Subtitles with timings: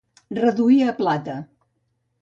[0.37, 1.37] Reduir a plata.